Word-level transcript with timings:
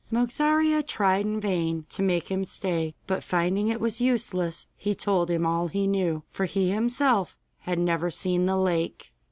Mogarzea 0.11 0.81
tried 0.81 1.27
in 1.27 1.39
vain 1.39 1.85
to 1.89 2.01
make 2.01 2.29
him 2.31 2.43
stay, 2.43 2.95
but, 3.05 3.23
finding 3.23 3.67
it 3.67 3.79
was 3.79 4.01
useless, 4.01 4.65
he 4.75 4.95
told 4.95 5.29
him 5.29 5.45
all 5.45 5.67
he 5.67 5.85
knew, 5.85 6.23
for 6.31 6.45
he 6.45 6.71
himself 6.71 7.37
had 7.59 7.77
never 7.77 8.09
seen 8.09 8.47
the 8.47 8.57
lake. 8.57 9.11